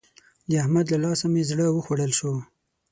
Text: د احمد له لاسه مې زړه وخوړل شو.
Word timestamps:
د 0.49 0.51
احمد 0.63 0.85
له 0.93 0.97
لاسه 1.05 1.25
مې 1.33 1.43
زړه 1.49 1.65
وخوړل 1.71 2.11
شو. 2.19 2.33